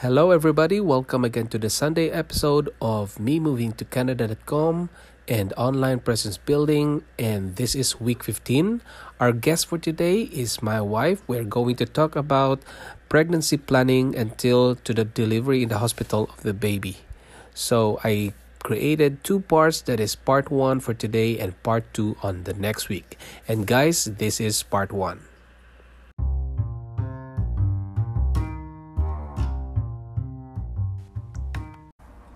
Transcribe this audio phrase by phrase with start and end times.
[0.00, 0.80] Hello, everybody.
[0.80, 4.88] Welcome again to the Sunday episode of Me Moving to Canada.com
[5.28, 7.04] and Online Presence Building.
[7.18, 8.80] And this is week 15.
[9.20, 11.20] Our guest for today is my wife.
[11.28, 12.64] We're going to talk about
[13.10, 17.04] pregnancy planning until to the delivery in the hospital of the baby.
[17.52, 18.32] So I
[18.64, 22.88] created two parts that is part one for today and part two on the next
[22.88, 23.18] week.
[23.46, 25.28] And guys, this is part one.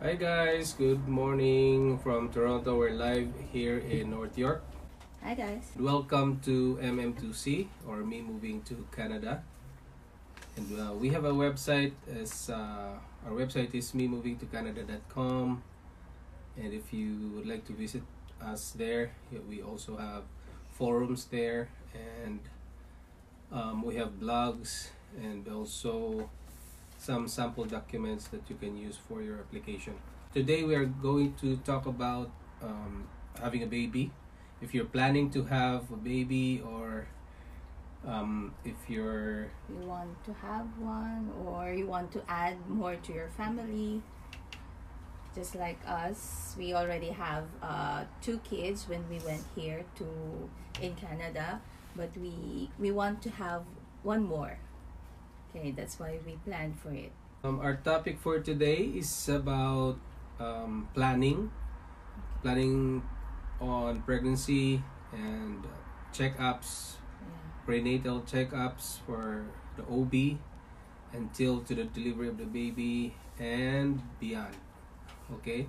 [0.04, 2.76] Hi guys, good morning from Toronto.
[2.76, 4.60] We're live here in North York.
[5.22, 5.72] Hi guys.
[5.80, 9.42] Welcome to MM2C or me moving to Canada.
[10.60, 11.96] And uh, we have a website.
[12.04, 15.62] As uh, our website is me moving to Canada.com.
[16.60, 18.02] And if you would like to visit
[18.44, 19.12] us there,
[19.48, 20.24] we also have
[20.68, 22.40] forums there, and
[23.50, 26.28] um, we have blogs and also
[27.04, 29.92] some sample documents that you can use for your application.
[30.32, 32.30] Today we are going to talk about
[32.62, 33.06] um,
[33.38, 34.10] having a baby.
[34.62, 37.06] If you're planning to have a baby or
[38.06, 43.12] um, if you're You want to have one or you want to add more to
[43.12, 44.00] your family?
[45.34, 50.06] Just like us, we already have uh, two kids when we went here to
[50.80, 51.60] in Canada,
[51.96, 53.62] but we we want to have
[54.02, 54.56] one more.
[55.54, 57.12] Okay, that's why we planned for it.
[57.44, 60.02] Um, our topic for today is about
[60.40, 61.52] um, planning,
[62.42, 63.02] planning
[63.60, 64.82] on pregnancy
[65.14, 65.62] and
[66.12, 67.38] checkups, Yeah.
[67.62, 69.46] prenatal checkups for
[69.78, 70.42] the OB
[71.14, 74.58] until to the delivery of the baby and beyond.
[75.38, 75.68] Okay.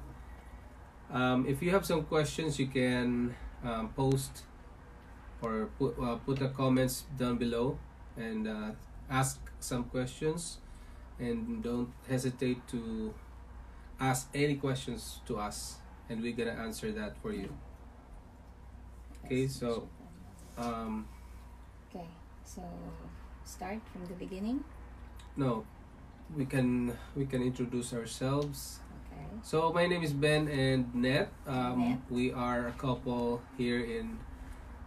[1.14, 4.50] Um, if you have some questions, you can um, post
[5.46, 7.78] or put uh, put the comments down below
[8.18, 8.72] and uh,
[9.10, 10.58] ask some questions
[11.20, 13.14] and don't hesitate to
[14.00, 15.78] ask any questions to us
[16.10, 17.50] and we're gonna answer that for you
[19.26, 19.88] Okay, so-
[20.58, 21.08] um,
[21.90, 22.06] Okay,
[22.44, 22.62] so
[23.44, 24.64] start from the beginning.
[25.38, 25.66] no
[26.36, 29.26] we can we can introduce ourselves Okay.
[29.44, 32.00] so my name is ben and net um, Net.
[32.10, 34.18] we are a couple here in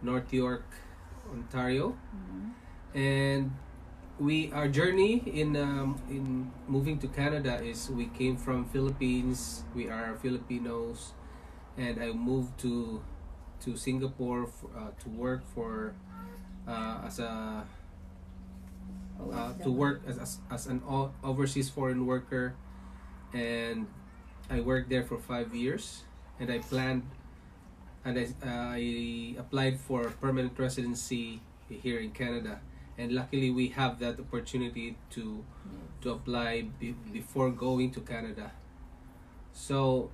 [0.01, 0.65] north york
[1.31, 2.51] ontario Mhm.
[2.97, 3.51] and
[4.19, 9.63] we our journey in um, in moving to Canada is we came from Philippines.
[9.73, 11.15] We are Filipinos,
[11.79, 13.01] and I moved to
[13.63, 15.95] to Singapore uh, to work for
[16.67, 17.63] uh, as a
[19.19, 20.83] uh, to work as, as, as an
[21.23, 22.55] overseas foreign worker
[23.33, 23.85] and
[24.49, 26.03] I worked there for five years
[26.39, 27.03] and I planned
[28.05, 28.79] and I, I
[29.37, 32.61] applied for permanent residency here in Canada
[32.99, 35.43] and luckily we have that opportunity to
[36.01, 38.51] to apply be, before going to Canada
[39.53, 40.11] so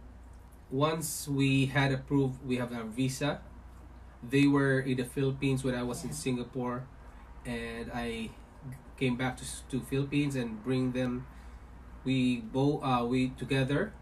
[0.71, 3.41] once we had approved we have our visa
[4.29, 6.85] they were in the Philippines when I was in Singapore
[7.45, 8.29] and I
[8.97, 11.27] came back to to Philippines and bring them.
[12.03, 13.93] We both uh, we together,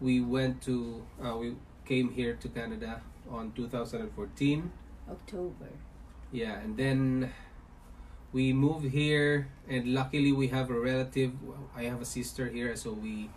[0.00, 4.72] we went to uh, we came here to Canada on 2014.
[5.10, 5.70] October.
[6.32, 7.32] Yeah, and then
[8.32, 11.32] we moved here, and luckily we have a relative.
[11.76, 13.30] I have a sister here, so we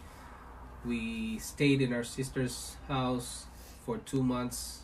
[0.85, 3.45] we stayed in our sister's house
[3.85, 4.83] for two months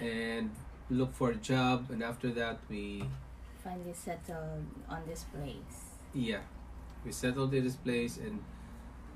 [0.00, 0.06] Yeah.
[0.06, 0.50] and
[0.90, 3.02] looked for a job, and after that we
[3.64, 5.98] Finally settled on this place.
[6.14, 6.44] yeah
[7.04, 8.38] we settled in this place and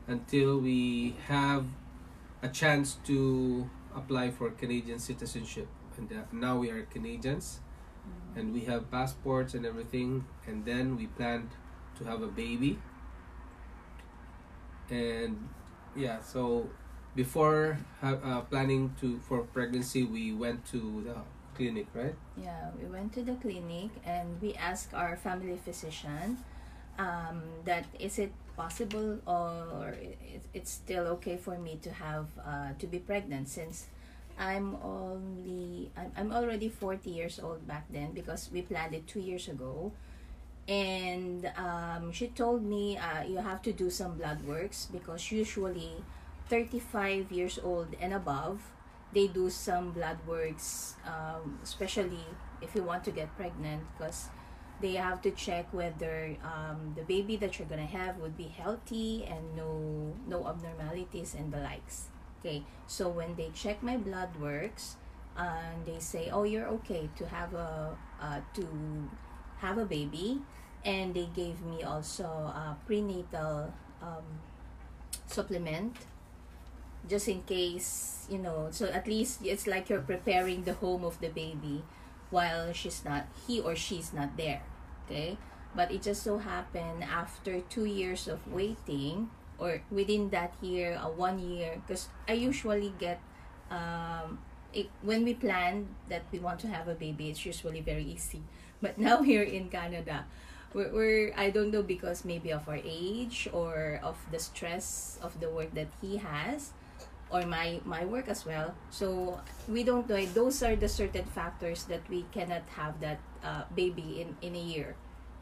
[0.09, 1.65] until we have
[2.43, 7.61] a chance to apply for canadian citizenship and uh, now we are canadians.
[8.37, 11.51] And we have passports and everything and then we planned
[11.99, 12.79] to have a baby.
[14.91, 15.49] And
[15.97, 16.69] yeah so
[17.15, 21.17] before uh, planning to for pregnancy we went to the
[21.55, 22.15] clinic right?
[22.37, 26.39] Yeah, we went to the clinic and we asked our family physician
[26.99, 32.73] um, that is it possible or it, it's still okay for me to have uh,
[32.79, 33.87] to be pregnant since
[34.39, 39.49] I'm only I'm, already 40 years old back then because we planned it two years
[39.49, 39.93] ago.
[40.69, 46.05] And um, she told me uh, you have to do some blood works because usually
[46.49, 48.61] 35 years old and above
[49.13, 52.25] they do some blood works um, especially
[52.61, 54.29] if you want to get pregnant because
[54.81, 59.25] they have to check whether um, the baby that you're gonna have would be healthy
[59.25, 62.10] and no no abnormalities and the likes
[62.41, 64.97] okay so when they check my blood works
[65.37, 68.67] and they say oh you're okay to have a uh, to
[69.59, 70.41] have a baby
[70.85, 73.73] and they gave me also a prenatal
[74.03, 74.25] um,
[75.27, 75.95] supplement
[77.09, 81.21] just in case you know so at least it's like you're preparing the home of
[81.21, 81.83] the baby
[82.31, 84.63] while she's not he or she's not there
[85.11, 85.37] okay?
[85.75, 91.09] But it just so happened after two years of waiting or within that year uh,
[91.09, 93.21] one year because i usually get
[93.71, 94.39] um,
[94.73, 98.43] it, when we plan that we want to have a baby it's usually very easy.
[98.83, 100.25] But now here in canada
[100.73, 105.39] we're, we're i don't know because maybe of our age or of the stress of
[105.41, 106.73] the work that he has
[107.31, 108.75] or my my work as well.
[108.91, 113.71] So we don't know those are the certain factors that we cannot have that uh,
[113.77, 114.97] baby in in a year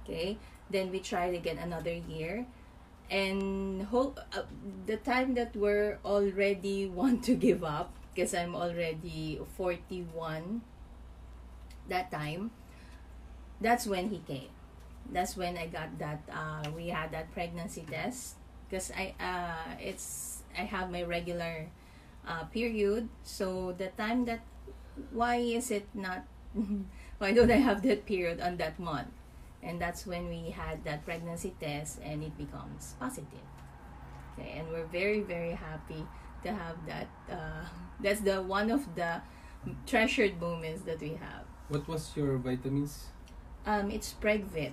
[0.05, 0.39] okay?
[0.71, 2.47] Then we try it again another year
[3.11, 4.43] and hope uh,
[4.87, 10.61] the time that we're already want to give up because i'm already 41
[11.89, 12.51] that time
[13.61, 14.51] that's when he came.
[15.11, 18.37] That's when i got that uh, we had that pregnancy test
[18.69, 21.67] because i uh, it's i have my regular
[22.29, 23.09] uh, period.
[23.25, 24.41] So the time that
[25.13, 26.25] why is it not
[27.19, 29.09] why don't i have that period on that month
[29.63, 33.43] and that's when we had that pregnancy test and it becomes positive
[34.35, 36.07] okay and we're very very happy
[36.43, 37.65] to have that uh,
[38.01, 39.21] that's the one of the
[39.87, 43.11] treasured moments that we have What was your vitamins?
[43.67, 44.73] um it's pregvit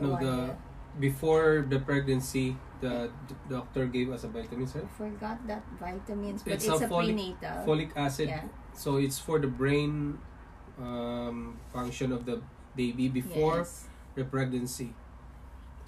[0.00, 0.58] No, one the that-
[0.98, 4.82] before the pregnancy, the d- doctor gave us a vitamins, right?
[4.82, 8.26] I forgot that vitamins but It's it's, a a, folic- prenatal Folic acid.
[8.28, 8.42] yeah
[8.74, 10.18] So it's for the brain
[10.82, 12.42] um, function of the
[12.74, 13.86] baby before yes.
[14.20, 14.92] The pregnancy.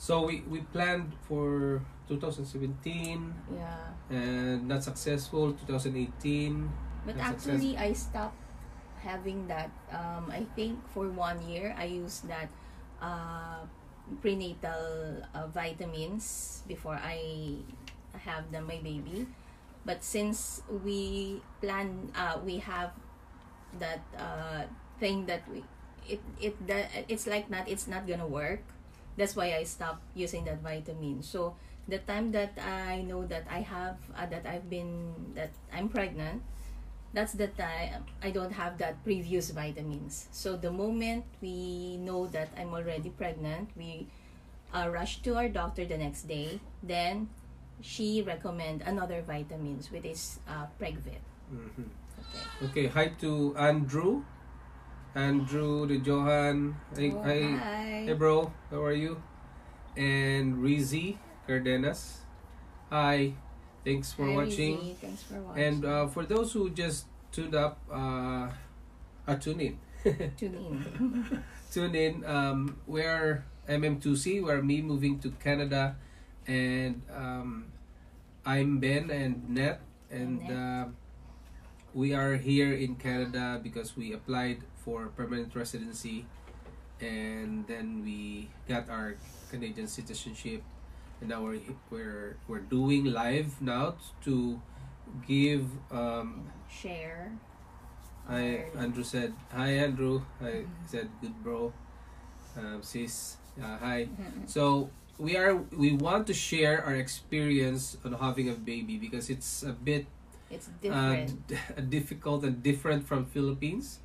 [0.00, 5.52] So we, we planned for 2017 yeah and not successful.
[5.52, 6.70] 2018.
[7.04, 8.38] But actually, I stopped
[9.00, 9.70] having that.
[9.90, 12.48] Um, I think for one year, I used that
[13.00, 13.66] uh,
[14.20, 17.58] prenatal uh, vitamins before I
[18.14, 19.26] have the my baby.
[19.84, 22.94] But since we plan, uh, we have
[23.82, 24.70] that uh,
[25.00, 25.64] thing that we
[26.08, 28.62] it it that it's like not it's not gonna work.
[29.16, 31.22] That's why I stopped using that vitamin.
[31.22, 31.54] So
[31.88, 36.42] the time that I know that I have uh, that I've been that I'm pregnant,
[37.12, 40.28] that's the time I don't have that previous vitamins.
[40.32, 44.08] So the moment we know that I'm already pregnant, we
[44.72, 46.60] uh, rush to our doctor the next day.
[46.82, 47.28] Then
[47.80, 51.20] she recommend another vitamins, which is uh, Pregvit.
[51.52, 51.88] Mhm.
[52.22, 52.66] Okay.
[52.66, 54.22] Okay, hi to Andrew.
[55.14, 56.76] Andrew de Johan.
[56.96, 57.42] Hey, Oh, hi.
[57.42, 58.04] hi.
[58.08, 59.20] Hey bro, how are you?
[59.96, 62.24] And Rizy Cardenas.
[62.88, 63.34] Hi.
[63.84, 64.78] Thanks for Hi, watching.
[64.78, 64.96] Rizzy.
[64.96, 65.62] Thanks for watching.
[65.62, 68.48] And uh, for those who just tuned up, uh,
[69.28, 69.74] uh tune in.
[70.36, 71.44] tune in.
[71.72, 72.24] tune in.
[72.24, 74.42] Um, we're MM2C.
[74.42, 75.96] We're me moving to Canada,
[76.46, 77.66] and um,
[78.46, 80.84] I'm Ben and Net, and uh,
[81.92, 86.26] we are here in Canada because we applied for permanent residency,
[87.00, 89.14] and then we got our
[89.50, 90.62] Canadian citizenship,
[91.20, 91.60] and now we're
[91.90, 94.60] we're we're doing live now to
[95.26, 97.32] give um, Share.
[98.26, 100.22] Hi, Andrew said, Hi, Andrew.
[100.40, 101.72] I said, Good, bro.
[102.56, 104.06] Um, sis, uh, hi.
[104.14, 104.46] Mhm.
[104.48, 109.62] So, we are we want to share our experience on having a baby because it's
[109.66, 110.06] a bit
[110.50, 111.46] It's uh, different.
[111.50, 111.56] d-
[111.90, 113.98] difficult and different from Philippines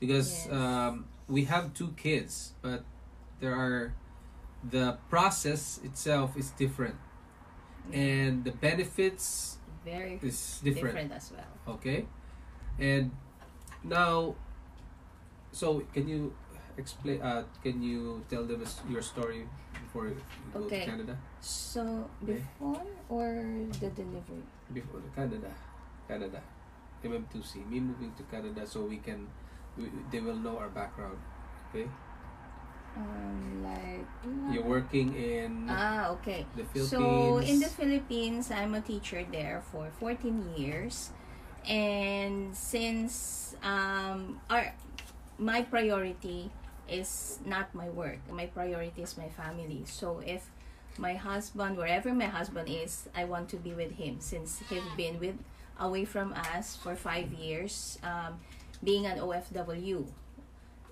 [0.00, 0.52] because Yes.
[0.52, 2.82] um, we have two kids, but
[3.38, 3.94] there are
[4.64, 6.96] the process itself is different
[7.92, 10.92] and the benefits Very is different.
[11.08, 11.76] different as well.
[11.80, 12.04] Okay.
[12.78, 13.10] And
[13.84, 14.36] now,
[15.52, 16.32] so can you
[16.76, 17.22] explain?
[17.22, 19.48] Uh, can you tell them your story
[19.80, 20.20] before you
[20.52, 20.84] go Okay.
[20.84, 21.14] to Canada?
[21.40, 22.44] So Okay.
[22.44, 23.32] before or
[23.80, 24.44] the delivery?
[24.72, 25.50] Before Canada,
[26.06, 26.40] Canada,
[27.02, 27.64] MM2C.
[27.64, 29.26] Me moving to Canada so we can,
[29.76, 31.18] we, they will know our background.
[31.70, 31.86] Okay.
[32.96, 34.06] Um, like
[34.52, 36.44] You're working in Ah, okay.
[36.56, 36.90] the Philippines.
[36.90, 41.10] So in the Philippines, I'm a teacher there for 14 years,
[41.68, 44.74] and since um, our
[45.38, 46.50] my priority
[46.90, 48.18] is not my work.
[48.28, 49.84] My priority is my family.
[49.86, 50.50] So if
[50.98, 55.20] my husband, wherever my husband is, I want to be with him since he's been
[55.20, 55.38] with
[55.78, 58.40] away from us for five years, um,
[58.82, 60.06] being an OFW,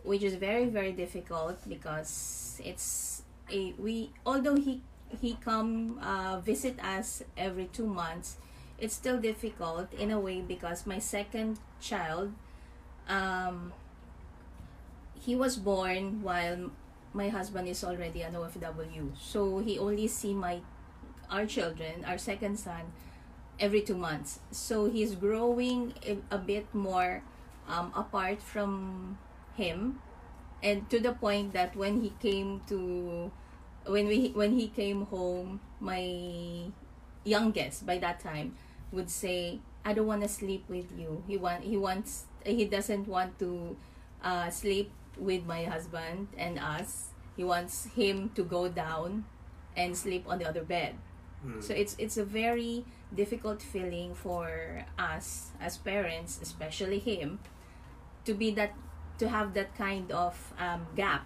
[0.02, 4.82] which is very very difficult because it's a we although he
[5.20, 8.36] he come uh, visit us every two months,
[8.78, 12.32] it's still difficult in a way because my second child,
[13.08, 13.72] um,
[15.14, 16.70] he was born while
[17.14, 19.16] my husband is already an OFW.
[19.18, 20.60] So he only see my
[21.30, 22.92] our children, our second son,
[23.60, 24.40] every two months.
[24.50, 27.22] So he's growing a, a bit more
[27.68, 29.18] um, apart from
[29.56, 30.00] him,
[30.62, 33.30] and to the point that when he came to
[33.86, 36.68] when we when he came home, my
[37.24, 38.56] youngest by that time
[38.90, 43.06] would say, "I don't want to sleep with you." He want he wants he doesn't
[43.06, 43.76] want to
[44.24, 47.10] uh, sleep with my husband and us.
[47.36, 49.24] He wants him to go down
[49.76, 50.96] and sleep on the other bed.
[51.44, 51.62] Mm.
[51.62, 52.84] So it's it's a very
[53.14, 57.38] difficult feeling for us as parents, especially him,
[58.28, 58.76] to be that
[59.16, 61.24] to have that kind of um, gap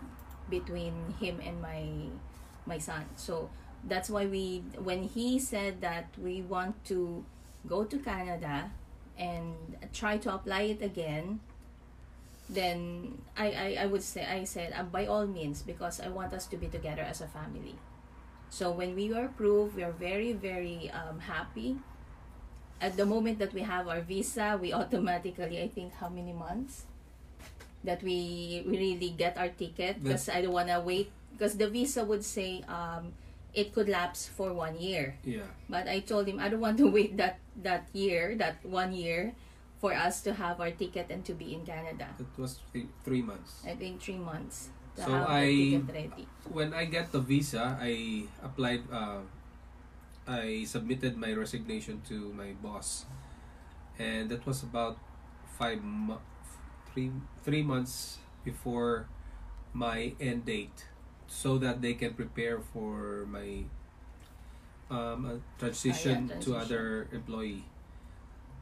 [0.49, 1.83] between him and my
[2.65, 3.11] my son.
[3.19, 3.51] So
[3.83, 7.27] that's why we when he said that we want to
[7.67, 8.71] go to Canada
[9.19, 9.59] and
[9.93, 11.43] try to apply it again,
[12.49, 16.33] then I, I, I would say I said uh, by all means because I want
[16.33, 17.75] us to be together as a family.
[18.49, 21.83] So when we were approved, we are very very um, happy.
[22.81, 26.87] At the moment that we have our visa, we automatically I think how many months
[27.85, 32.05] that we we really get our ticket because I don't wanna wait because the visa
[32.05, 33.13] would say um,
[33.53, 35.17] it could lapse for one year.
[35.25, 35.49] Yeah.
[35.69, 39.35] But I told him I don't want to wait that that year, that one year,
[39.83, 42.07] for us to have our ticket and to be in Canada.
[42.19, 43.61] It was three, three months.
[43.67, 46.25] I think three months to So have I- the ticket ready.
[46.49, 48.87] When I get the visa, I applied.
[48.93, 49.27] Uh,
[50.27, 53.07] I submitted my resignation to my boss,
[53.99, 54.97] and that was about
[55.59, 56.23] five mo-
[56.93, 57.11] three
[57.45, 59.09] three months before
[59.73, 60.87] my end date,
[61.27, 63.65] so that they can prepare for my
[64.91, 66.55] um, uh, transition, to transition.
[66.55, 67.65] other employee.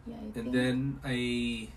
[0.07, 0.53] Yeah, I and think.
[0.53, 1.69] then I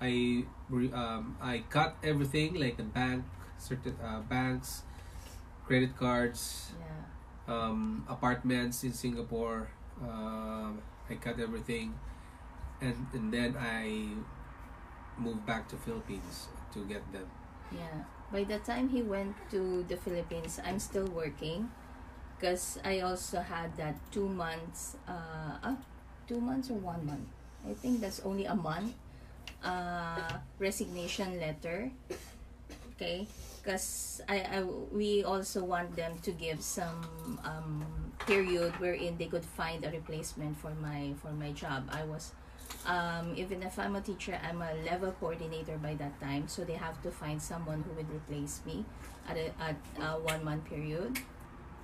[0.00, 0.44] I
[0.92, 3.24] um I cut everything like the bank
[3.58, 4.82] certain uh, banks
[5.66, 7.04] credit cards yeah.
[7.48, 9.68] um apartments in Singapore
[10.02, 11.94] um I cut everything
[12.80, 14.08] and and then I
[15.18, 17.26] moved back to Philippines to get them
[17.72, 18.06] Yeah.
[18.30, 21.70] By the time he went to the Philippines, I'm still working
[22.36, 25.76] because I also had that two months, uh, ah,
[26.28, 27.26] two months or one month.
[27.66, 28.94] I think that's only a month
[29.64, 31.90] uh, resignation letter.
[32.96, 33.26] Okay,
[33.60, 34.58] because I, I
[34.92, 37.84] we also want them to give some um,
[38.26, 41.88] period wherein they could find a replacement for my for my job.
[41.92, 42.32] I was
[42.86, 46.74] um, even if I'm a teacher, I'm a level coordinator by that time, so they
[46.74, 48.84] have to find someone who would replace me
[49.28, 51.18] at a at a one month period.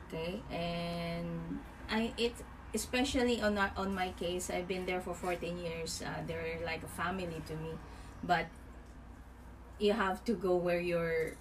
[0.09, 1.59] Okay, and
[1.91, 2.35] I it
[2.75, 6.03] especially on our, on my case, I've been there for fourteen years.
[6.05, 7.73] Uh, they're like a family to me,
[8.23, 8.47] but
[9.79, 11.37] you have to go where your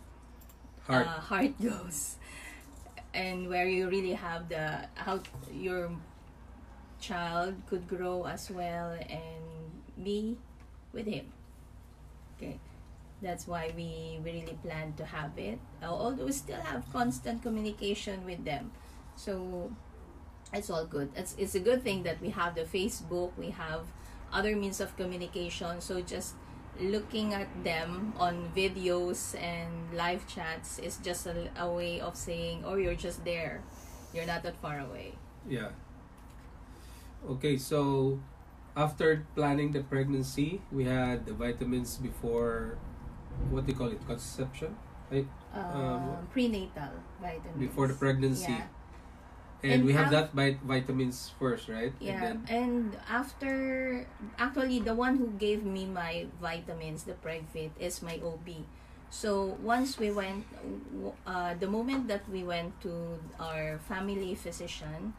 [0.88, 2.18] heart uh, heart goes
[3.14, 5.20] and where you really have the how
[5.54, 5.92] your
[7.00, 9.44] child could grow as well and
[10.04, 10.38] be
[10.94, 11.32] with him.
[12.38, 12.60] Okay.
[13.22, 15.60] That's why we, really plan to have it.
[15.84, 18.72] Although we still have constant communication with them.
[19.16, 19.72] So
[20.54, 21.10] it's all good.
[21.16, 23.32] It's, it's a good thing that we have the facebook.
[23.38, 23.82] We have
[24.34, 25.82] other means of communication.
[25.82, 26.34] So just
[26.80, 32.64] looking at them on videos and live chats is just a, a way of saying
[32.66, 33.62] oh you're just there.
[34.14, 35.14] You're not that far away.
[35.48, 35.70] Yeah.
[37.30, 38.20] Okay so
[38.76, 42.78] after planning the pregnancy we had the vitamins before
[43.50, 44.76] what do you call it conception
[45.12, 45.28] right?
[45.54, 47.60] Uh, Um, prenatal vitamins.
[47.60, 48.52] before the pregnancy.
[48.56, 48.68] Yeah.
[49.64, 51.94] And, And we have that vit- vitamins first right?
[52.02, 54.08] Yeah, and then and after
[54.40, 58.66] actually the one who gave me my vitamins, the Pregvit, is my OB.
[59.12, 60.48] So once we went,
[61.28, 65.14] uh, the moment that we went to our family physician,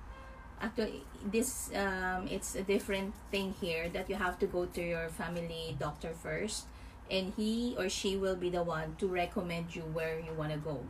[0.62, 5.08] actually this um, it's a different thing here that you have to go to your
[5.10, 6.66] family doctor first,
[7.10, 10.58] and he or she will be the one to recommend you where you want to
[10.58, 10.80] go.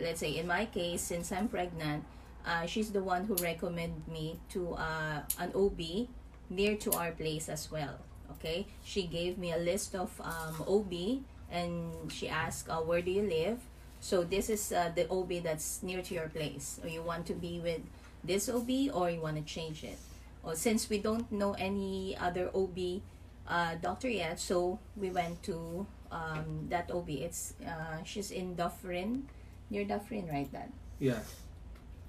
[0.00, 2.04] Let's say in my case, since I'm pregnant,
[2.44, 6.10] uh, she's the one who recommended me to uh, an OB
[6.50, 8.02] near to our place as well.
[8.36, 13.10] Okay, she gave me a list of um, OB, and she asked, uh, "Where do
[13.10, 13.62] you live?"
[14.04, 16.78] So this is uh, the OB that's near to your place.
[16.82, 17.80] Or you want to be with
[18.24, 19.98] this OB or you want to change it.
[20.42, 23.00] Or since we don't know any other OB
[23.48, 27.08] uh, doctor yet, so we went to um, that OB.
[27.08, 29.28] It's uh, she's in Dufferin,
[29.70, 30.50] near Dufferin, right?
[30.50, 30.72] Dad?
[30.98, 31.20] Yeah.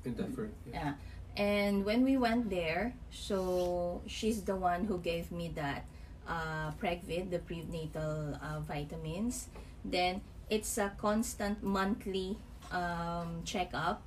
[0.04, 0.52] In Dufferin.
[0.72, 0.74] Yeah.
[0.74, 0.94] Yeah.
[1.36, 5.86] And when we went there, so she's the one who gave me that
[6.28, 9.50] uh, Pregvit, the prenatal uh, vitamins.
[9.84, 12.38] Then it's a constant monthly
[12.72, 14.02] um, checkup.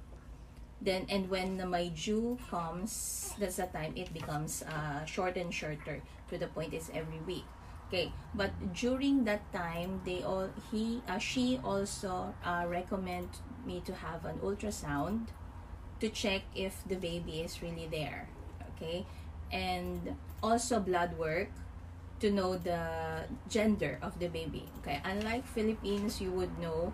[0.80, 6.02] Then and when my due comes, that's the time it becomes uh, short and shorter
[6.30, 7.44] to the point is every week.
[7.88, 13.28] Okay, but during that time, they all he uh, she also uh, recommend
[13.64, 15.34] me to have an ultrasound
[16.00, 18.28] to check if the baby is really there
[18.76, 19.06] okay?
[19.50, 21.50] And also blood work
[22.20, 25.00] to know the gender of the baby okay?
[25.04, 26.92] Unlike philippines you would know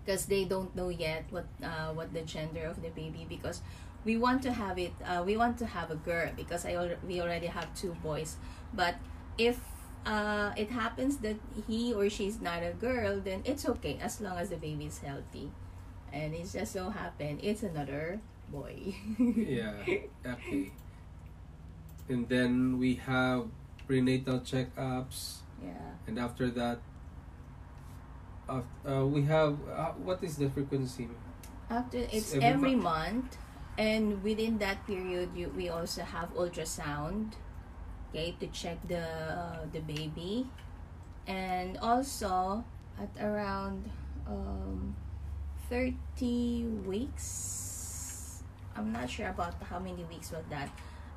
[0.06, 3.62] Because they don't know yet what uh, what the gender of the baby because
[4.06, 6.98] we want to have it uh, we want to have a girl because I al-
[7.06, 8.38] we already have two boys.
[8.74, 8.96] But
[9.38, 9.60] if
[10.06, 11.38] uh, it happens that
[11.68, 14.98] he or she's not a girl then it's okay as long as the baby is
[15.00, 15.52] healthy
[16.14, 18.20] and it just so happened it's another
[18.52, 19.74] boy yeah.
[20.26, 20.72] Okay.
[22.10, 23.46] And then we have
[23.86, 26.82] prenatal checkups, yeah and after that,
[28.50, 31.08] uh, uh, we have uh, what is the frequency?
[31.70, 33.38] After it's every every, month,
[33.78, 37.38] and within that period, you we also have ultrasound,
[38.10, 39.06] okay, to check the
[39.70, 40.50] the baby,
[41.30, 42.66] and also
[42.98, 43.86] at around
[44.26, 44.98] um,
[45.70, 48.44] thirty weeks.
[48.76, 50.70] I'm not sure about how many weeks was that.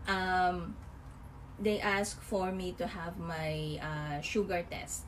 [0.08, 0.76] Um,
[1.60, 5.04] they ask for me to have my uh, sugar test.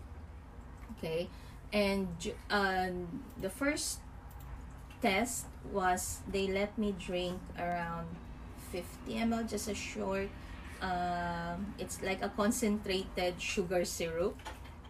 [0.96, 1.28] Okay,
[1.72, 2.08] and
[2.50, 4.00] um, the first
[5.02, 8.06] test was they let me drink around
[8.72, 10.28] 50 ml just a short
[10.80, 14.36] um, it's like a concentrated sugar syrup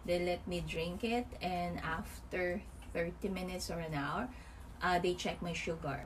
[0.05, 2.61] they let me drink it and after
[2.93, 4.29] 30 minutes or an hour
[4.81, 6.05] uh, they check my sugar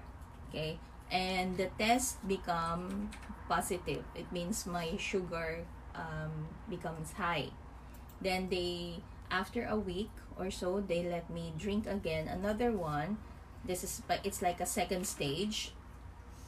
[0.50, 0.78] okay?
[1.12, 3.10] And the test become
[3.48, 4.04] positive.
[4.14, 7.50] It means my sugar um, becomes high.
[8.22, 9.02] Then they
[9.32, 13.18] after a week or so they let me drink again another one.
[13.66, 15.72] This is but it's like a second stage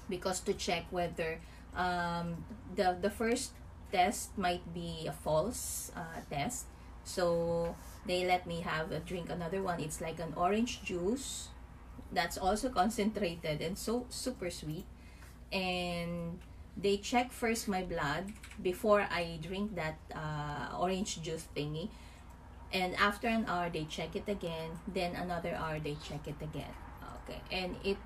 [0.09, 1.39] because to check whether
[1.75, 2.43] um,
[2.75, 3.53] the the first
[3.91, 6.65] test might be a false uh, test.
[7.03, 9.79] So they let me have a drink another one.
[9.81, 11.50] It's like an orange juice
[12.11, 14.85] that's also concentrated and so super sweet.
[15.51, 16.39] And
[16.77, 21.89] they check first my blood before i drink that uh, orange juice thingy.
[22.73, 24.79] And after an hour they check it again.
[24.87, 26.71] Then another hour they check it again.
[27.23, 27.41] Okay.
[27.51, 27.97] And it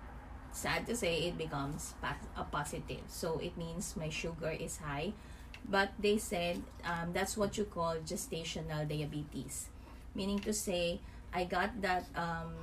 [0.52, 1.94] sad to say it becomes
[2.38, 3.04] a positive.
[3.08, 5.14] So it means my sugar is high.
[5.68, 9.70] But they said um, that's what you call gestational diabetes.
[10.16, 11.00] Meaning to say
[11.34, 12.56] i got that um,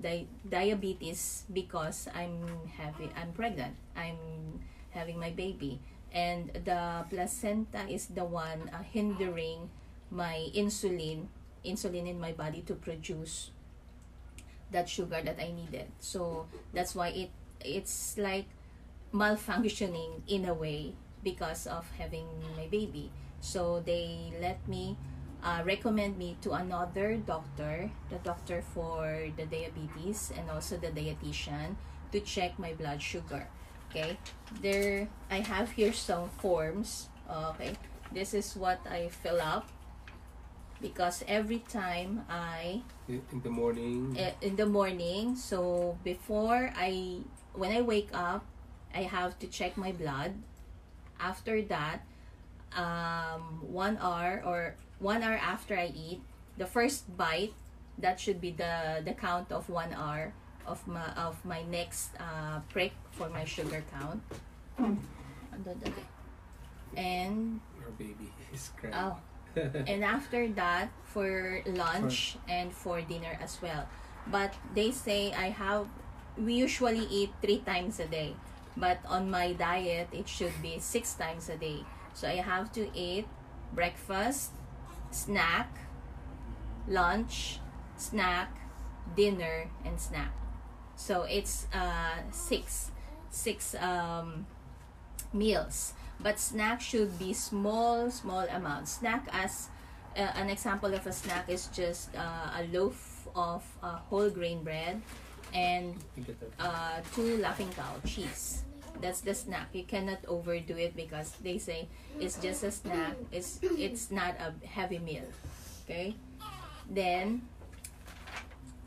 [0.00, 2.40] di- diabetes because i'm
[2.76, 4.16] having i'm pregnant i'm
[4.90, 5.80] having my baby
[6.12, 9.70] and the placenta is the one uh, hindering
[10.10, 11.26] my insulin
[11.64, 13.50] insulin in my body to produce
[14.70, 15.86] that sugar that I needed.
[15.98, 18.46] So that's why it it's like
[19.12, 23.10] malfunctioning in a way because of having my baby.
[23.40, 24.96] So they let me
[25.42, 31.76] uh, recommend me to another doctor, the doctor for the diabetes and also the dietitian
[32.12, 33.48] to check my blood sugar.
[33.90, 34.18] Okay,
[34.60, 37.08] there I have here some forms.
[37.30, 37.74] Okay,
[38.12, 39.68] this is what I fill up
[40.80, 44.16] because every time I In the morning.
[44.18, 47.18] uh, in the morning so before i
[47.52, 48.46] when i wake up
[48.94, 50.32] i have to check my blood
[51.18, 52.00] after that
[52.72, 56.20] um one hour or one hour after i eat
[56.56, 57.52] the first bite
[57.98, 60.32] that should be the the count of one hour
[60.66, 64.22] of my of my next uh, prick for my sugar count.
[66.96, 68.94] And Our baby is crying.
[68.94, 69.16] oh,
[69.86, 73.88] and after that for lunch and for dinner as well
[74.30, 75.86] but they say i have
[76.38, 78.34] we usually eat three times a day
[78.76, 81.82] but on my diet it should be six times a day
[82.14, 83.26] so i have to eat
[83.74, 84.54] breakfast
[85.10, 85.76] snack
[86.88, 87.60] lunch
[87.96, 88.56] snack
[89.16, 90.32] dinner and snack.
[90.96, 92.90] So it's uh six
[93.30, 94.46] six um
[95.32, 95.94] meals.
[96.20, 99.68] But snack should be small small amounts snack as
[100.16, 104.62] uh, an example of a snack is just uh, a loaf of uh, whole grain
[104.64, 105.00] bread
[105.54, 106.50] and You get that?
[106.58, 108.64] uh, two laughing cow cheese
[109.00, 109.68] that's the snack.
[109.72, 113.16] You cannot overdo it because they say it's just a snack.
[113.30, 115.26] It's it's not a heavy meal.
[115.84, 116.14] Okay?
[116.88, 117.42] Then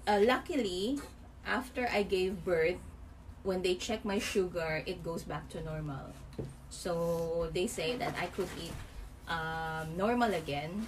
[0.08, 1.00] uh, luckily
[1.46, 2.80] after i gave birth
[3.44, 6.12] when they check my sugar it goes back to normal.
[6.70, 8.74] So they say that i could eat
[9.28, 10.88] um, normal again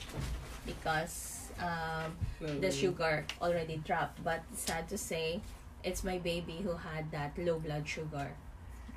[0.65, 4.23] because um, Well, the sugar already dropped.
[4.23, 5.41] But sad to say,
[5.84, 8.32] it's my baby who had that low blood sugar.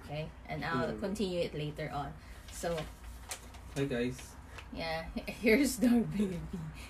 [0.09, 1.01] Okay, and I'll Mm.
[1.05, 2.09] continue it later on.
[2.51, 2.73] So
[3.77, 4.16] Hi guys.
[4.73, 5.05] yeah,
[5.44, 6.40] here's the baby.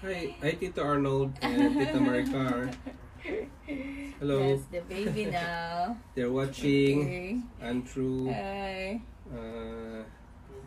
[0.06, 2.70] Hi, hi Tito Arnold and Tita Maricar.
[4.22, 4.38] Hello.
[4.38, 5.98] That's the baby now.
[6.14, 7.30] They're watching Okay.
[7.58, 9.02] Andrew, Hi.
[9.34, 10.06] uh,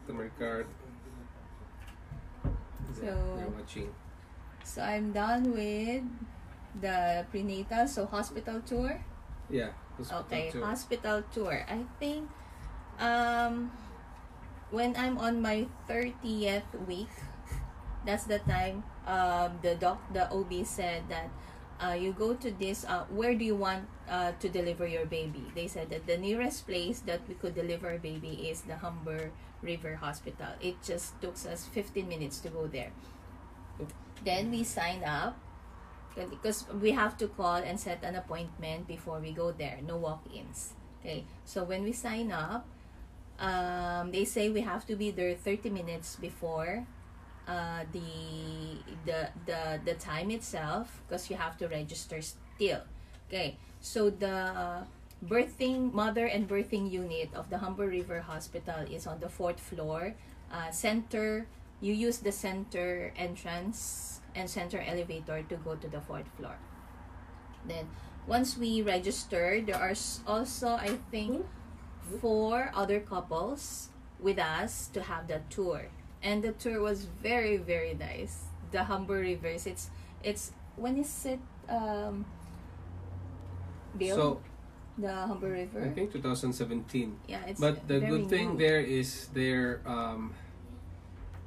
[0.03, 0.67] Tita Maricar.
[2.91, 3.87] So- They're watching.
[4.67, 6.03] So I'm done with
[6.83, 8.99] the prenatal, so hospital tour.
[9.49, 9.71] Yeah.
[9.97, 10.65] hospital Okay, tour.
[10.67, 11.55] hospital tour.
[11.67, 12.27] I think
[13.01, 13.71] um
[14.69, 17.11] when I'm on my 30th week,
[18.05, 21.27] that's the time um the doc the OB said that
[21.81, 25.43] uh, you go to this uh, where do you want uh, to deliver your baby?
[25.55, 29.95] They said that the nearest place that we could deliver baby is the humber river
[29.95, 30.53] hospital.
[30.61, 32.91] It just took us 15 minutes to go there.
[34.23, 35.37] Then we sign up
[36.15, 39.79] because we have to call and set an appointment before we go there.
[39.81, 40.73] No walk-ins.
[41.01, 42.67] Okay so when we sign up
[43.41, 46.85] um, they say we have to be there 30 minutes before
[47.47, 52.85] uh, the the the the time itself because you have to register still.
[53.27, 54.85] Okay so the
[55.25, 60.13] birthing mother and birthing unit of the humber river hospital is on the fourth floor
[60.53, 61.47] uh, center
[61.81, 66.55] you use the center entrance and center elevator to go to the fourth floor.
[67.65, 67.89] Then
[68.27, 69.93] once we register there are
[70.27, 71.45] also i think
[72.19, 75.89] four other couples with us to have that tour
[76.21, 79.89] and the tour was very very nice the humber rivers it's
[80.23, 82.25] it's when is it um
[83.97, 84.15] Bill?
[84.15, 84.41] So
[84.97, 87.17] the humber river I think 2017.
[87.27, 88.59] yeah it's But the good thing new.
[88.59, 90.33] there is they're um,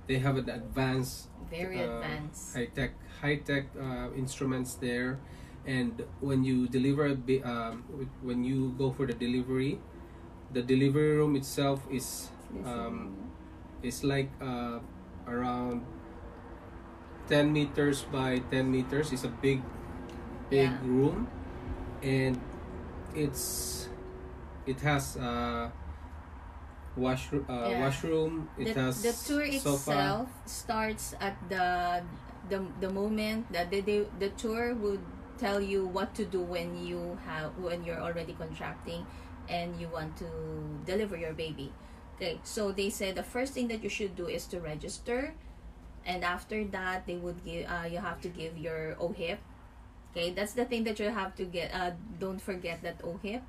[0.06, 5.18] they have an advanced very uh, advanced high tech high tech uh, instruments there,
[5.66, 7.84] and when you deliver um,
[8.22, 9.78] when you go for the delivery,
[10.54, 12.30] the delivery room itself is
[12.64, 13.12] um,
[13.82, 14.78] is- like uh,
[15.26, 15.82] around
[17.28, 19.12] 10 meters by 10 meters.
[19.12, 19.60] It's a big
[20.50, 20.78] big Yeah.
[20.86, 21.26] room.
[22.02, 22.38] And
[23.14, 23.88] it's
[24.66, 25.70] it has uh
[26.96, 27.80] washroom uh, Yeah.
[27.80, 28.48] washroom.
[28.58, 29.90] It the, has the tour sofa.
[29.90, 32.02] itself starts at the
[32.48, 35.00] the, the moment that the, the the tour would
[35.40, 39.02] tell you what to do when you have when you're already contracting
[39.48, 40.26] and you want to
[40.86, 41.72] deliver your baby.
[42.16, 45.34] Okay so they said the first thing that you should do is to register
[46.06, 49.40] and after that they would give uh, you have to give your ohip
[50.12, 53.42] okay that's the thing that you have to get uh, don't forget that ohip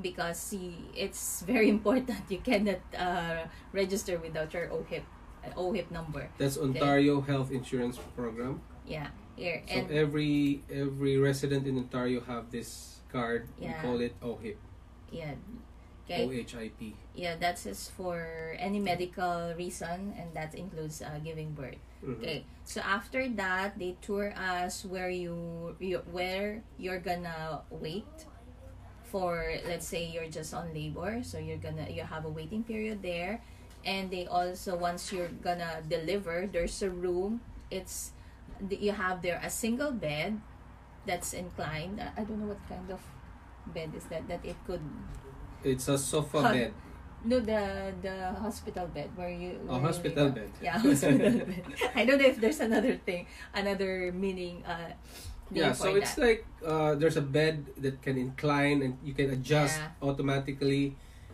[0.00, 2.18] because see, it's very important.
[2.28, 5.04] You cannot uh, register without your ohip
[5.44, 6.28] uh, ohip number.
[6.38, 8.60] That's ontario health insurance program.
[8.86, 13.48] Yeah here so and every every resident in ontario have this card.
[13.58, 13.82] We Yeah.
[13.82, 14.58] call it ohip
[15.12, 15.34] yeah
[16.04, 16.48] okay ohip
[17.14, 22.14] yeah that's just for any medical reason and that includes uh, giving birth Mhm.
[22.22, 28.06] Okay, so after that, they tour us where you, you where you're gonna wait
[29.04, 29.50] for.
[29.66, 33.40] Let's say you're just on labor, so you're gonna you have a waiting period there,
[33.84, 37.40] and they also once you're gonna deliver, there's a room.
[37.70, 38.12] It's
[38.70, 40.40] you have there a single bed
[41.06, 41.98] that's inclined.
[42.02, 43.00] I don't know what kind of
[43.74, 44.82] bed is that that it could
[45.64, 46.72] it's a sofa Hot- bed
[47.24, 50.38] no the the hospital bed where you A where you hospital down.
[50.38, 50.50] bed.
[50.62, 51.64] yeah hospital bed
[51.98, 54.94] i don't know if there's another thing another meaning uh
[55.50, 56.20] yeah, so it's that.
[56.20, 60.04] like uh, there's a bed that can incline and you can adjust Yeah.
[60.04, 60.92] automatically,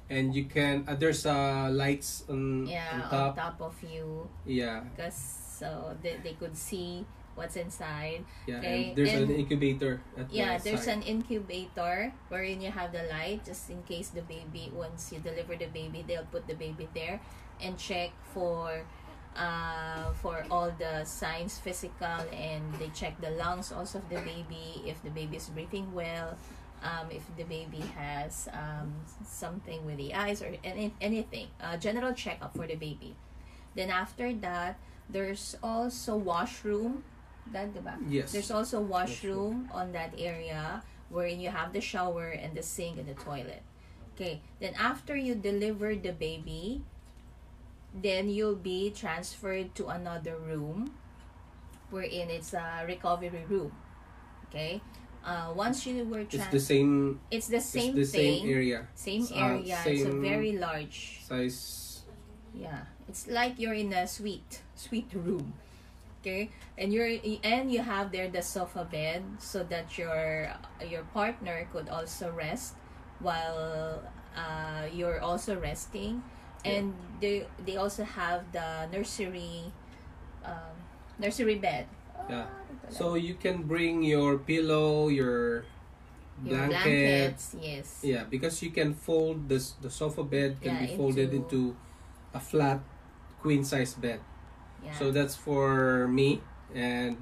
[0.09, 3.35] and you can uh, there's uh, lights on, yeah, on on top.
[3.35, 7.03] top of you, Yeah, because so they, they could see
[7.35, 8.25] what's inside.
[8.47, 12.70] yeah, Okay, and there's and- an incubator at Yeah, the there's an incubator wherein you
[12.70, 16.47] have the light just in case the baby once you deliver the baby they'll put
[16.47, 17.20] the baby there
[17.61, 18.83] and check for
[19.37, 24.83] uh, for all the signs physical and they check the lungs also of the baby
[24.87, 26.37] if the baby is breathing well
[26.87, 28.92] um, if the baby has um,
[29.27, 33.16] something with the eyes or any, anything uh, general checkup for the baby
[33.75, 34.79] then after that
[35.11, 37.03] there's also washroom
[37.52, 37.96] that diba?
[38.09, 38.33] Yes.
[38.33, 43.07] There's also washroom on that area wherein you have the shower and the sink and
[43.09, 43.62] the toilet.
[44.14, 44.40] Okay.
[44.61, 46.83] Then after you deliver the baby,
[47.94, 50.94] then you'll be transferred to another room
[51.90, 53.72] wherein it's a recovery room.
[54.48, 54.80] Okay.
[55.24, 57.18] Uh, once you were it's the same.
[57.30, 59.80] it's the same it's the thing, same area same Uh, area.
[59.87, 62.02] It's a very large size.
[62.52, 65.54] yeah, it's like you're in a suite, suite room.
[66.25, 66.49] Okay,
[66.81, 70.49] and you're and you have there the sofa bed so that your
[70.81, 72.81] your partner could also rest
[73.21, 74.01] while
[74.33, 76.25] uh, you're also resting,
[76.65, 79.69] and they they also have the nursery
[80.49, 80.73] um,
[81.21, 81.85] nursery bed.
[82.33, 82.49] Yeah.
[82.49, 85.69] Ah, So you can bring your pillow, your
[86.41, 87.37] your blanket.
[87.37, 88.01] blankets, yes.
[88.01, 91.77] Yeah, because you can fold the the sofa bed can Yeah, be folded into- into
[92.33, 92.81] a flat
[93.45, 94.21] queen size bed.
[94.85, 94.92] Yeah.
[94.99, 96.40] So that's for me
[96.75, 97.16] and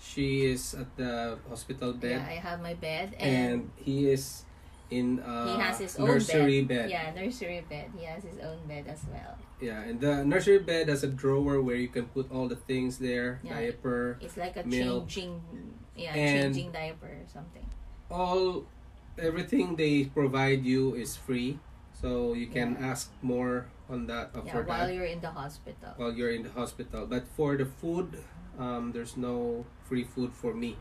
[0.00, 4.44] she is at the hospital bed yeah, I have my bed and, he is
[4.90, 6.86] in a he has his own nursery bed.
[6.86, 6.90] bed.
[6.90, 7.90] Yeah, nursery bed.
[7.96, 9.34] He has his own bed as well.
[9.60, 12.98] Yeah, and the nursery bed has a drawer where you can put all the things
[12.98, 13.54] there, Yeah.
[13.58, 15.08] diaper, It's like a Milk.
[15.08, 15.42] changing,
[15.96, 17.66] yeah, And- changing diaper or something.
[18.10, 18.64] all
[19.18, 21.58] everything they provide you is free.
[21.96, 22.92] So you can Yeah.
[22.92, 25.94] ask more on that uh, Yeah, for while that you're in the hospital.
[25.96, 27.06] while you're in the hospital.
[27.06, 28.18] But for the food,
[28.58, 30.76] um, there's no free food for me,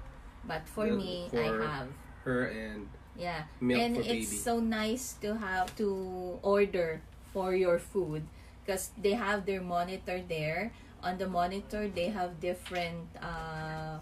[0.47, 1.87] But for the- me, for I have.
[2.25, 4.25] her, and Yeah, and it's baby.
[4.25, 6.99] so nice to have to order
[7.31, 8.27] for your food
[8.65, 10.73] because they have their monitor there.
[11.05, 14.01] On the monitor, they have different uh,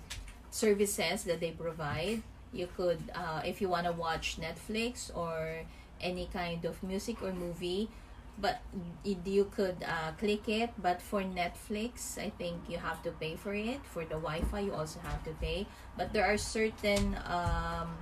[0.49, 2.23] services that they provide.
[2.53, 5.65] You could, uh, if you want to watch Netflix or
[5.99, 7.89] any kind of music or movie,
[8.37, 8.61] but
[9.03, 10.71] you could uh, click it.
[10.81, 13.79] But for Netflix, I think you have to pay for it.
[13.85, 15.67] For the Wi-Fi, you also have to pay.
[15.97, 17.93] But there are certain um,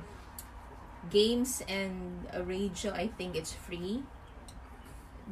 [1.10, 4.04] games and a radio i think it's free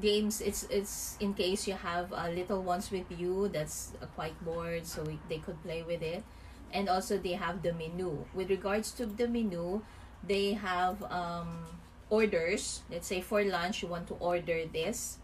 [0.02, 4.34] games it's it's in case you have uh, little ones with you that's uh, quite
[4.44, 6.24] bored so we, they could play with it
[6.72, 9.82] and also they have the menu with regards to the menu
[10.26, 11.66] they have um,
[12.10, 15.18] orders let's say for lunch you want to order this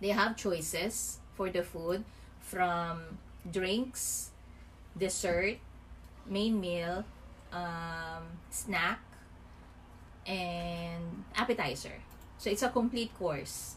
[0.00, 2.04] they have choices for the food
[2.40, 3.18] from
[3.50, 4.30] drinks
[4.98, 5.58] dessert
[6.28, 7.04] main meal
[7.52, 9.00] um, snack
[10.26, 12.02] and appetizer.
[12.38, 13.76] So it's a complete course.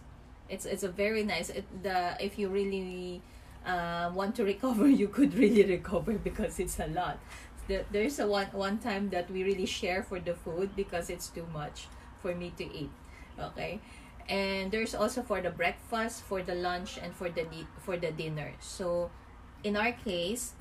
[0.50, 1.50] It's it's a very nice.
[1.50, 3.22] It, the if you really
[3.66, 7.20] uh, want to recover, you could really recover because it's a lot.
[7.68, 11.30] The, there's a one one time that we really share for the food because it's
[11.30, 11.88] too much
[12.22, 12.92] for me to eat.
[13.40, 13.80] Okay,
[14.28, 17.46] and there's also for the breakfast, for the lunch, and for the
[17.80, 18.54] for the dinner.
[18.60, 19.12] So,
[19.64, 20.54] in our case,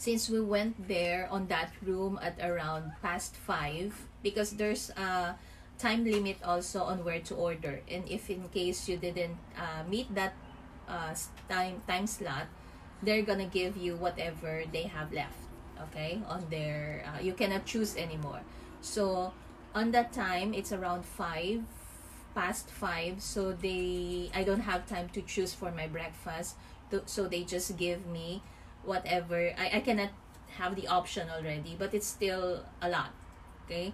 [0.00, 5.36] since we went there on that room at around past five because there's a
[5.76, 10.08] time limit also on where to order and if in case you didn't uh, meet
[10.14, 10.32] that
[10.88, 11.12] uh,
[11.48, 12.48] time time slot
[13.02, 15.36] they're gonna give you whatever they have left
[15.76, 18.40] okay on their uh, you cannot choose anymore
[18.80, 19.32] so
[19.74, 21.62] on that time it's around five
[22.34, 26.56] past five so they i don't have time to choose for my breakfast.
[27.06, 28.42] So they just give me
[28.82, 29.54] whatever.
[29.56, 30.10] I, I cannot
[30.58, 33.12] have the option already but it's still a lot
[33.64, 33.92] okay?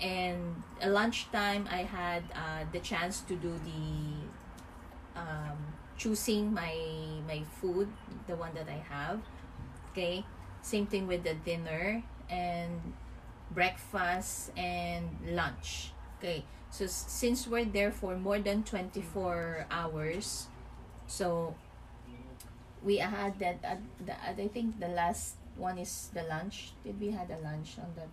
[0.00, 5.56] And at lunchtime i had uh, the chance to do the um,
[5.96, 6.76] choosing my
[7.26, 7.88] my food
[8.26, 9.20] the one that i have
[9.92, 10.24] okay?
[10.60, 12.92] Same thing with the dinner and
[13.54, 20.48] breakfast and lunch okay so since we're there for more than 24 hours
[21.06, 21.54] so
[22.82, 27.10] we had that uh, the, I think the last one is the lunch did we
[27.10, 28.08] had a lunch on that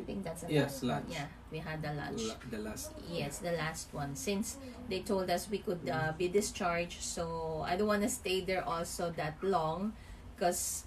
[0.00, 1.06] I think that's the Yes, lunch.
[1.10, 2.92] yeah we had the lunch La- the last.
[3.10, 4.16] Yes, the last one.
[4.16, 4.56] Since
[4.88, 8.64] they told us we could uh, be discharged, so I don't want to stay there
[8.64, 9.92] also that long,
[10.34, 10.84] because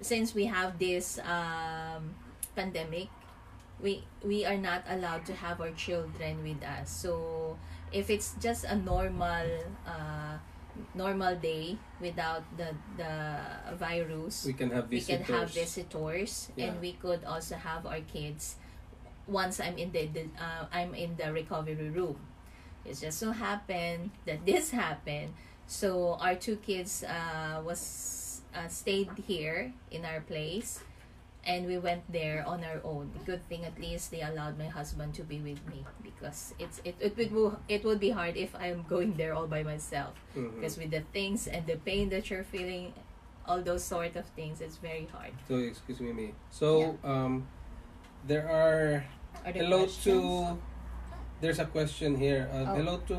[0.00, 2.14] since we have this um,
[2.56, 3.08] pandemic,
[3.80, 6.90] we we are not allowed to have our children with us.
[6.90, 7.56] So
[7.92, 9.46] if it's just a normal
[9.86, 10.38] uh,
[10.94, 13.38] normal day without the the
[13.76, 16.64] virus, We can have visitors, we can have visitors Yeah.
[16.66, 18.56] and we could also have our kids
[19.26, 22.16] once i'm in the, the uh, i'm in the recovery room
[22.84, 25.32] it just so happened that this happened
[25.66, 30.80] so our two kids uh, was uh, stayed here in our place
[31.46, 35.12] and we went there on our own good thing at least they allowed my husband
[35.14, 38.84] to be with me because it's it, it would it would be hard if i'm
[38.88, 40.54] going there all by myself Mhm.
[40.56, 42.92] because with the things and the pain that you're feeling
[43.46, 46.32] all those sort of things it's very hard So excuse me, me.
[46.50, 47.44] So um,
[48.26, 49.04] there are
[49.44, 50.24] Are there hello questions?
[50.24, 50.58] to.
[51.44, 52.48] There's a question here.
[52.48, 52.74] Uh, Oh.
[52.80, 53.18] Hello to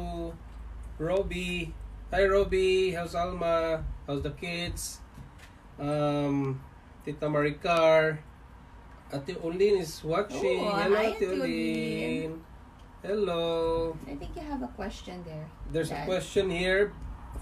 [0.97, 1.69] Robbie.
[2.09, 2.97] Hi Robbie.
[2.97, 3.85] How's Alma?
[4.07, 4.97] How's the kids?
[5.77, 6.57] Um,
[7.05, 8.17] Tita Maricar.
[9.13, 10.59] Ate Olin is watching.
[10.65, 12.41] Oh, hello, Ate Olin.
[13.05, 13.95] Hello.
[14.09, 16.91] i think you have a question there There's a question here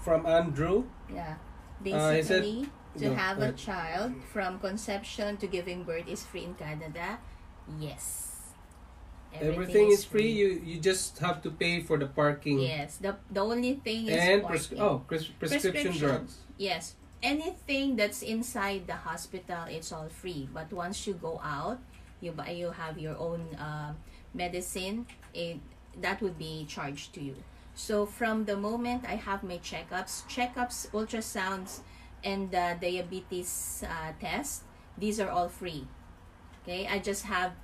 [0.04, 0.84] from Andrew.
[1.08, 1.40] yeah
[1.80, 2.68] Uh, basically
[3.00, 7.16] to No, have a child from conception to giving birth is free in canada
[7.80, 8.36] yes
[9.32, 10.28] Everything, is free.
[10.30, 14.20] You you just have to pay for the parking yes the the only thing is
[14.20, 14.78] and parking.
[14.84, 15.96] oh pres- prescription, Prescription.
[15.96, 16.44] drugs.
[16.60, 16.94] Yes.
[17.24, 20.46] Anything that's inside the hospital, it's all free.
[20.52, 21.80] But once you go out,
[22.20, 23.96] you buy, you have your own um
[24.36, 25.06] medicine.
[25.32, 25.56] It
[26.04, 27.36] that would be charged to you.
[27.74, 31.80] So from the moment I have my checkups, checkups, ultrasounds,
[32.22, 34.68] and the diabetes uh, test,
[35.00, 35.88] these are all free.
[36.62, 37.56] Okay, I just have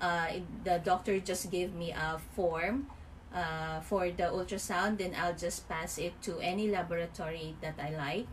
[0.00, 0.28] uh,
[0.62, 2.86] the doctor just gave me a form
[3.34, 8.28] uh, for the ultrasound then i'll just pass it to any laboratory that i like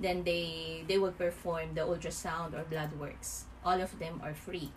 [0.00, 3.44] then they they will perform the ultrasound or blood works.
[3.64, 4.70] All of them are free.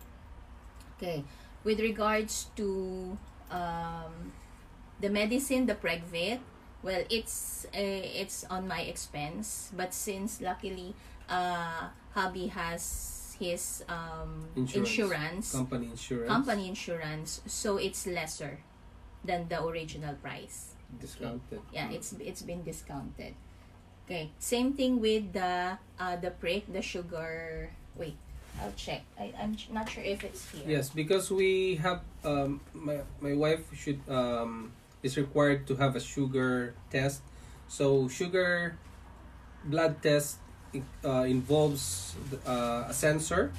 [0.96, 1.24] Okay.
[1.64, 3.16] With regards to
[3.50, 4.32] um,
[5.00, 6.40] the medicine the pregvit
[6.82, 7.78] well it's uh,
[8.22, 9.70] it's on my expense.
[9.76, 10.94] But since luckily
[11.28, 14.88] uh, hubby has his um, Insurance.
[14.90, 15.52] insurance.
[15.52, 16.28] Company insurance.
[16.28, 17.40] company insurance.
[17.46, 18.58] So it's lesser
[19.24, 20.74] than the original price.
[21.00, 21.62] Discounted.
[21.72, 23.32] yeah it's it's been discounted
[24.04, 28.16] okay same thing with the uh the prick the sugar wait
[28.60, 33.02] i'll check I, i'm not sure if it's here Yes, because we have um my
[33.20, 34.70] my wife should um
[35.02, 37.22] is required to have a sugar test.
[37.66, 38.78] So sugar
[39.66, 40.38] blood test
[41.04, 42.14] uh, involves
[42.46, 43.50] uh, a sensor.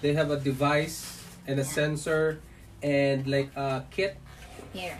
[0.00, 1.76] They have a device and a Yeah.
[1.76, 2.40] sensor
[2.82, 4.16] and like a kit.
[4.72, 4.96] here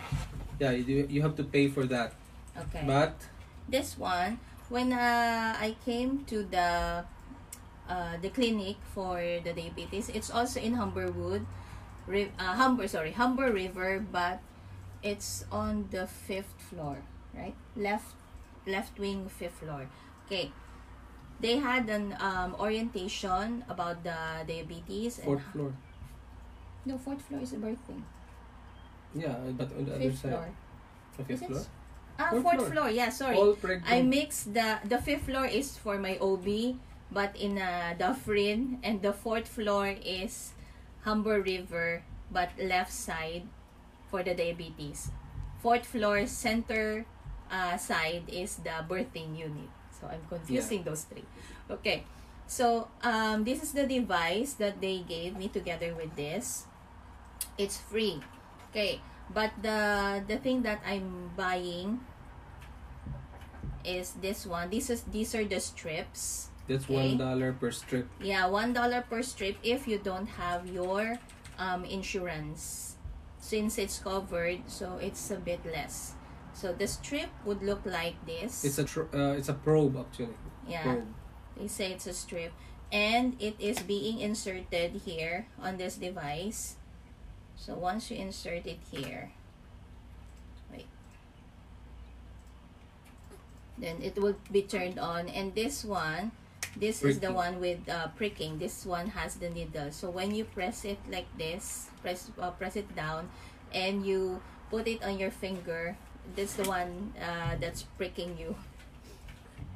[0.59, 2.13] Yeah, you, do you have to pay for that.
[2.53, 3.15] okay But
[3.65, 4.37] this one
[4.69, 7.03] when uh, i came to the
[7.89, 11.45] uh, the clinic for the diabetes it's also in humberwood
[12.09, 14.39] uh, humber sorry humber river but
[15.01, 16.97] it's on the fifth floor
[17.33, 18.13] right left
[18.67, 19.87] left wing fifth floor
[20.25, 20.51] okay
[21.39, 25.71] they had an um, orientation about the diabetes and- fourth floor.
[26.85, 28.03] no fourth floor is the birthing
[29.15, 30.31] Yeah, but on the other fifth side.
[30.37, 30.49] floor
[31.17, 31.65] The fifth Is floor.
[32.19, 32.71] Ah Fourth fourth, floor.
[32.71, 33.89] floor yeah sorry All pregnant.
[33.89, 36.75] I mixed the the fifth floor is for my OB,
[37.11, 40.53] but in uh, Dufferin, and the fourth floor is
[41.07, 43.47] Humber River, but left side
[44.11, 45.11] for the diabetes.
[45.63, 47.05] Fourth floor center
[47.51, 49.69] uh, side is the birthing unit.
[49.91, 51.25] So I'm confusing those three.
[51.69, 52.03] Okay.
[52.47, 56.65] So um, this is the device that they gave me together with this.
[57.57, 58.21] It's free.
[58.71, 59.01] Okay.
[59.33, 62.01] But the the thing that I'm buying
[63.85, 64.69] is this one.
[64.69, 66.49] This is these are the strips.
[66.67, 66.93] That's Okay.
[66.93, 68.07] one dollar per strip.
[68.21, 71.17] Yeah, one dollar per strip if you don't have your
[71.57, 72.95] um, insurance.
[73.39, 76.13] Since it's covered, so it's a bit less.
[76.53, 78.65] So the strip would look like this.
[78.67, 80.35] It's a tr- uh, it's a probe actually.
[80.67, 80.83] yeah.
[80.83, 81.07] Probe.
[81.55, 82.51] They say it's a strip.
[82.91, 86.75] And it is being inserted here on this device.
[87.59, 89.31] So once you insert it here,
[90.71, 90.87] wait.
[93.77, 95.27] Then it will be turned on.
[95.27, 96.31] And this one,
[96.79, 98.59] this is the one with uh, pricking.
[98.59, 99.91] This one has the needle.
[99.91, 103.29] So when you press it like this, press uh, press it down,
[103.75, 104.39] and you
[104.71, 105.97] put it on your finger,
[106.35, 108.55] that's the one uh, that's pricking you.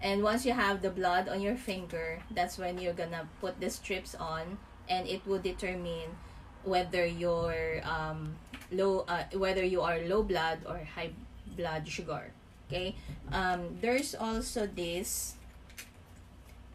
[0.02, 3.70] And once you have the blood on your finger, that's when you're gonna put the
[3.70, 4.58] strips on,
[4.88, 6.16] and it will determine
[6.64, 8.36] whether you're um,
[8.72, 11.12] low, uh, whether you are low blood or high
[11.56, 12.32] blood sugar.
[12.68, 12.96] Okay.
[13.32, 15.36] Um, there's also this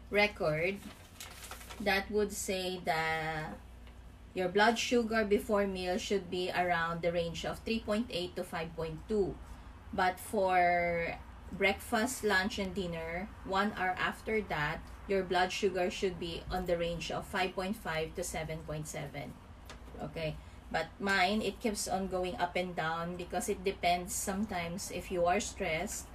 [0.09, 0.77] record.
[1.79, 3.55] that would say that
[4.33, 9.33] your blood sugar before meal should be around the range of 3.8 to 5.2.
[9.93, 11.15] But for
[11.51, 16.77] breakfast, lunch, and dinner, one hour after that, your blood sugar should be on the
[16.77, 19.31] range of 5.5 to 7.7.
[20.03, 20.35] Okay.
[20.71, 25.25] But mine, it keeps on going up and down because it depends sometimes if you
[25.25, 26.05] are stressed.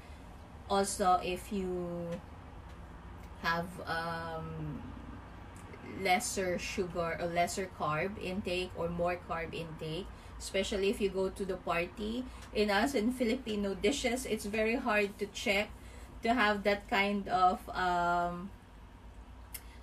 [0.70, 2.08] Also, if you
[3.42, 4.80] have um,
[6.02, 10.06] lesser sugar or lesser carb intake or more carb intake
[10.38, 12.24] especially if you go to the party
[12.54, 15.70] in us in filipino dishes it's very hard to check
[16.22, 18.50] to have that kind of um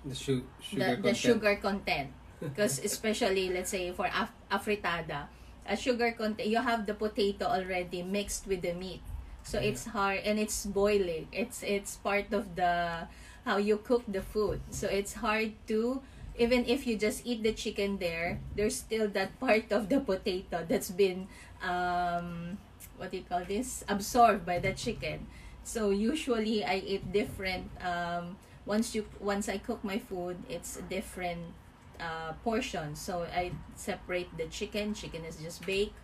[0.04, 2.10] The su- sugar the, the sugar content
[2.42, 5.28] because especially let's say for af- afritada
[5.66, 9.00] a sugar content you have the potato already mixed with the meat.
[9.44, 9.66] So Mhm.
[9.70, 11.26] it's hard and it's boiling.
[11.32, 13.06] It's it's part of the
[13.46, 14.60] how you cook the food.
[14.70, 16.02] So it's hard to
[16.38, 20.64] even if you just eat the chicken there there's still that part of the potato
[20.66, 21.28] that's been
[21.62, 22.58] um
[22.96, 23.84] what do you call this?
[23.88, 25.26] Absorbed by the chicken.
[25.62, 28.36] So usually i eat different um
[28.66, 31.54] once you once i cook my food it's different
[32.02, 32.96] uh, portion.
[32.98, 34.94] So i separate the chicken.
[34.94, 35.94] Chicken is just baked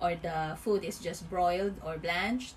[0.00, 2.54] or the food is just broiled or blanched.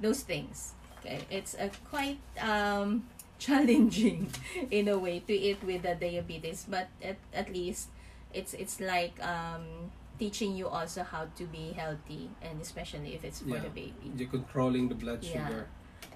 [0.00, 0.72] Those things.
[1.00, 3.04] Okay it's a quite um
[3.42, 4.30] challenging
[4.70, 7.90] in a way to eat with the diabetes but at, at least
[8.32, 13.40] it's it's like um teaching you also how to be healthy and especially if it's
[13.42, 13.66] for Yeah.
[13.66, 14.14] the baby.
[14.16, 15.48] You're controlling the blood Yeah.
[15.48, 15.66] sugar.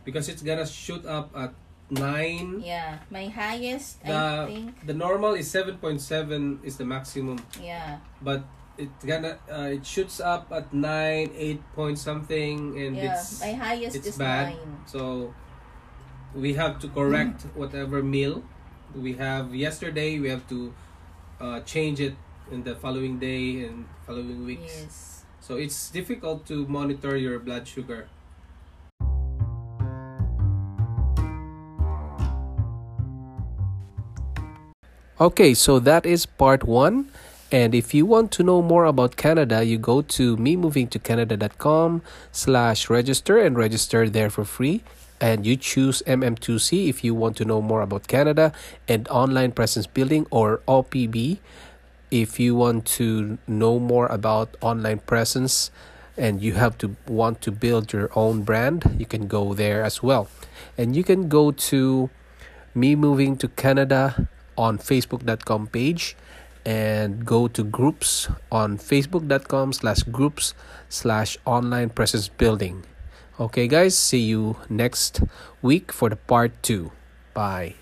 [0.06, 1.50] Because it's gonna shoot up at
[1.90, 2.60] nine.
[2.64, 7.38] yeah my highest i The think the normal is seven point seven is the maximum,
[7.62, 8.42] yeah but
[8.76, 13.52] it gonna uh, it shoots up at nine, eight point something, and yeah it's my
[13.54, 14.52] highest it's is bad.
[14.52, 15.32] nine So
[16.34, 18.42] we have to correct whatever meal
[18.94, 20.18] we have yesterday.
[20.18, 20.74] We have to
[21.40, 22.14] uh, change it
[22.50, 24.62] in the following day and following weeks.
[24.84, 28.08] yes So it's difficult to monitor your blood sugar.
[35.18, 37.10] Okay, so that is part one.
[37.50, 42.02] And if you want to know more about Canada, you go to memovingtocanada.com
[42.32, 44.82] slash register and register there for free.
[45.20, 48.52] And you choose MM2C if you want to know more about Canada
[48.86, 51.38] and online presence building or OPB
[52.10, 55.70] if you want to know more about online presence
[56.16, 60.02] and you have to want to build your own brand, you can go there as
[60.02, 60.28] well.
[60.78, 62.10] And you can go to
[62.74, 66.16] me moving to Canada on facebook.com page
[66.64, 70.54] and go to groups on facebook.com slash groups
[70.88, 72.84] slash online presence building.
[73.38, 75.22] Okay, guys, see you next
[75.62, 76.90] week for the part two.
[77.34, 77.74] Bye.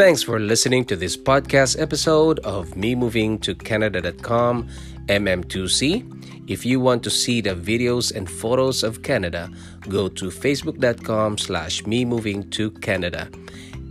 [0.00, 4.68] Thanks for listening to this podcast episode of Me Moving to Canada.com
[5.06, 6.48] MM2C.
[6.48, 9.50] If you want to see the videos and photos of Canada,
[9.88, 13.28] go to facebook.com slash me moving to Canada.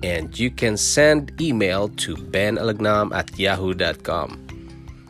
[0.03, 4.47] And you can send email to benalagnam at yahoo.com.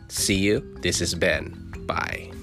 [0.07, 0.61] See you.
[0.81, 1.55] This is Ben.
[1.85, 2.38] Bye.